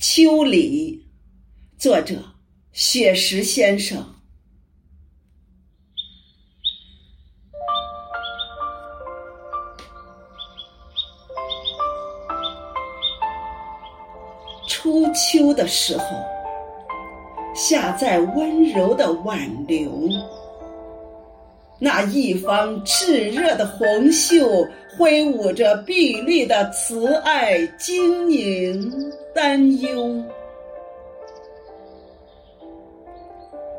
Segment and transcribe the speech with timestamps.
[0.00, 1.04] 秋里，
[1.76, 2.14] 作者
[2.70, 3.98] 雪石先生。
[14.68, 16.04] 初秋的时候，
[17.52, 20.08] 下在温柔的挽留。
[21.80, 24.64] 那一方炽热的红袖，
[24.96, 30.20] 挥舞着碧绿的慈爱、晶莹、担忧。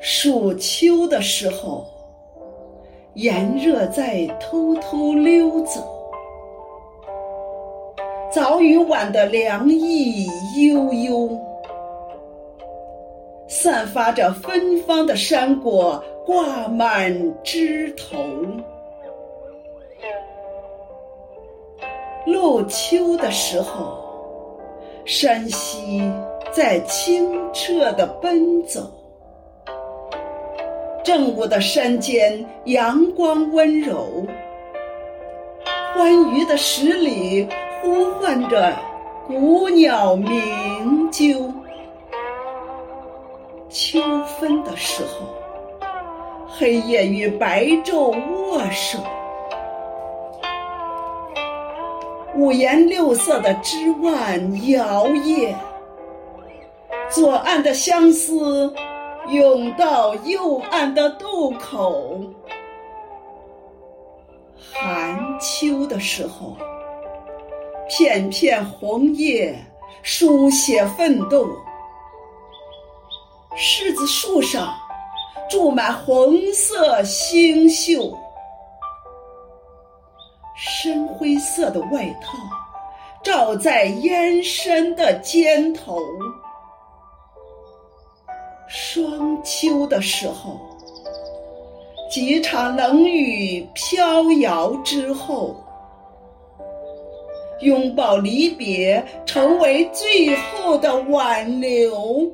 [0.00, 1.84] 暑秋的时候，
[3.12, 5.86] 炎热在偷偷溜走，
[8.30, 10.24] 早与晚的凉意
[10.56, 11.38] 悠悠，
[13.46, 16.02] 散发着芬芳的山果。
[16.24, 17.12] 挂满
[17.42, 18.16] 枝头，
[22.24, 24.11] 入秋的时候，
[25.04, 26.00] 山溪
[26.52, 28.90] 在清澈的奔走。
[31.04, 34.24] 正午的山间，阳光温柔，
[35.94, 37.48] 欢愉的十里
[37.80, 38.72] 呼唤着
[39.26, 41.52] 古鸟鸣啾。
[43.68, 44.00] 秋
[44.38, 45.26] 分的时候。
[46.54, 48.98] 黑夜与白昼握手，
[52.34, 55.54] 五颜六色的枝蔓摇曳，
[57.10, 58.72] 左岸的相思
[59.28, 62.18] 涌到右岸的渡口。
[64.72, 66.56] 寒秋的时候，
[67.88, 69.54] 片片红叶
[70.02, 71.46] 书写奋斗，
[73.56, 74.74] 柿子树上。
[75.50, 78.16] 住满红色星宿，
[80.64, 82.38] 深灰色的外套
[83.20, 85.98] 罩在燕山的肩头。
[88.68, 90.60] 霜秋的时候，
[92.08, 95.56] 几场冷雨飘摇之后，
[97.60, 102.32] 拥抱离别成为最后的挽留。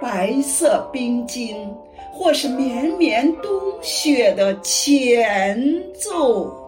[0.00, 1.72] 白色冰晶，
[2.12, 3.52] 或是绵绵冬
[3.82, 5.60] 雪的前
[5.94, 6.61] 奏。